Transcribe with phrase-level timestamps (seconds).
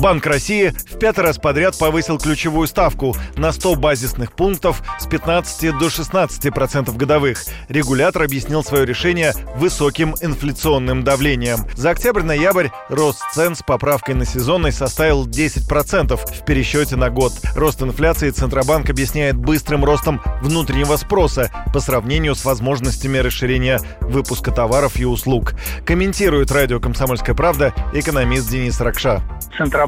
[0.00, 5.76] Банк России в пятый раз подряд повысил ключевую ставку на 100 базисных пунктов с 15
[5.76, 7.44] до 16 процентов годовых.
[7.68, 11.58] Регулятор объяснил свое решение высоким инфляционным давлением.
[11.74, 17.32] За октябрь-ноябрь рост цен с поправкой на сезонный составил 10 процентов в пересчете на год.
[17.56, 24.96] Рост инфляции Центробанк объясняет быстрым ростом внутреннего спроса по сравнению с возможностями расширения выпуска товаров
[25.00, 25.54] и услуг.
[25.84, 29.22] Комментирует радио «Комсомольская правда» экономист Денис Ракша.
[29.56, 29.87] Центробанк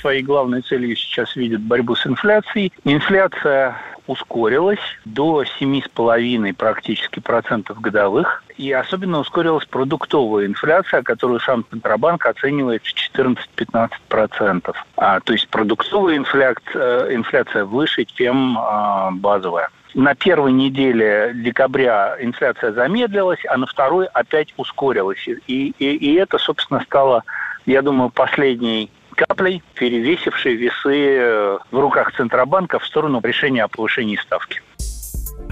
[0.00, 2.72] своей главной целью сейчас видит борьбу с инфляцией.
[2.84, 8.44] Инфляция ускорилась до 7,5 практически процентов годовых.
[8.56, 14.84] И особенно ускорилась продуктовая инфляция, которую сам Центробанк оценивает в 14-15 процентов.
[14.96, 19.70] А, то есть продуктовая инфляция, инфляция выше, чем а, базовая.
[19.94, 25.26] На первой неделе декабря инфляция замедлилась, а на второй опять ускорилась.
[25.26, 27.22] И, и, и это, собственно, стало
[27.66, 34.16] я думаю, последней каплей, перевесившей весы э, в руках Центробанка в сторону решения о повышении
[34.16, 34.60] ставки.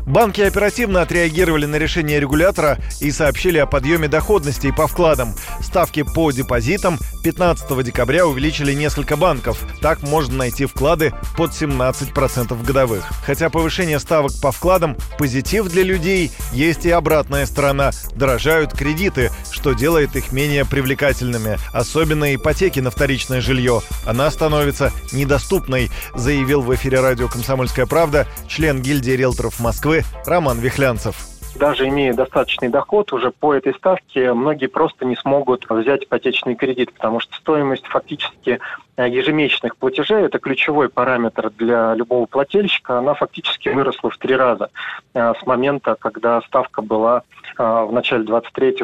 [0.06, 5.34] Банки оперативно отреагировали на решение регулятора и сообщили о подъеме доходностей по вкладам.
[5.60, 9.62] Ставки по депозитам 15 декабря увеличили несколько банков.
[9.80, 13.04] Так можно найти вклады под 17% годовых.
[13.24, 17.92] Хотя повышение ставок по вкладам– позитив для людей, есть и обратная сторона.
[18.16, 19.30] Дорожают кредиты,
[19.62, 21.56] что делает их менее привлекательными.
[21.72, 23.80] Особенно ипотеки на вторичное жилье.
[24.04, 31.14] Она становится недоступной, заявил в эфире радио «Комсомольская правда» член гильдии риэлторов Москвы Роман Вихлянцев
[31.54, 36.92] даже имея достаточный доход, уже по этой ставке многие просто не смогут взять ипотечный кредит,
[36.94, 38.58] потому что стоимость фактически
[38.96, 44.70] ежемесячных платежей, это ключевой параметр для любого плательщика, она фактически выросла в три раза
[45.14, 47.22] э, с момента, когда ставка была
[47.58, 48.76] э, в начале 23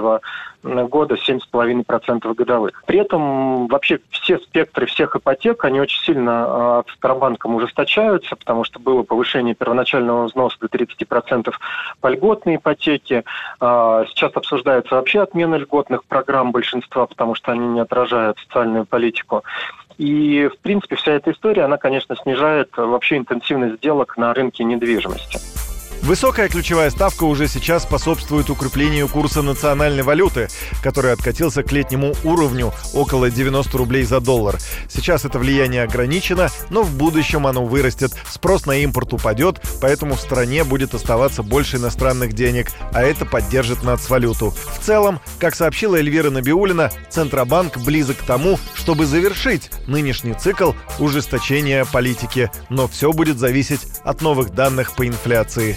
[0.62, 2.82] года 7,5% годовых.
[2.86, 9.02] При этом вообще все спектры всех ипотек, они очень сильно Центробанком ужесточаются, потому что было
[9.04, 11.52] повышение первоначального взноса до 30%
[12.00, 13.24] по льготной ипотеке.
[13.60, 19.44] Сейчас обсуждается вообще отмена льготных программ большинства, потому что они не отражают социальную политику.
[19.98, 25.38] И, в принципе, вся эта история, она, конечно, снижает вообще интенсивность сделок на рынке недвижимости.
[26.08, 30.48] Высокая ключевая ставка уже сейчас способствует укреплению курса национальной валюты,
[30.82, 34.56] который откатился к летнему уровню около 90 рублей за доллар.
[34.88, 38.14] Сейчас это влияние ограничено, но в будущем оно вырастет.
[38.26, 43.82] Спрос на импорт упадет, поэтому в стране будет оставаться больше иностранных денег, а это поддержит
[43.82, 44.54] нацвалюту.
[44.78, 51.84] В целом, как сообщила Эльвира Набиулина, Центробанк близок к тому, чтобы завершить нынешний цикл ужесточения
[51.84, 52.50] политики.
[52.70, 55.76] Но все будет зависеть от новых данных по инфляции.